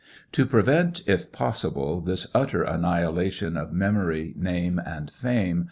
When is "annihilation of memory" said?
2.63-4.33